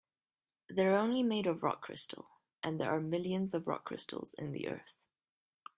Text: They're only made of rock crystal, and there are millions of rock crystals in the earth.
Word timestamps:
They're 0.67 0.97
only 0.97 1.21
made 1.21 1.45
of 1.45 1.61
rock 1.61 1.83
crystal, 1.83 2.27
and 2.63 2.79
there 2.81 2.89
are 2.89 2.99
millions 2.99 3.53
of 3.53 3.67
rock 3.67 3.85
crystals 3.85 4.33
in 4.33 4.51
the 4.51 4.67
earth. 4.67 4.95